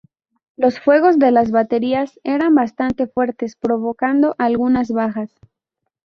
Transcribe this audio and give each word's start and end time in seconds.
Los 0.57 0.79
fuegos 0.79 1.19
de 1.19 1.29
las 1.29 1.51
baterías 1.51 2.19
eran 2.23 2.55
bastante 2.55 3.05
fuertes 3.05 3.55
provocando 3.55 4.33
algunas 4.39 4.89
bajas. 4.89 5.29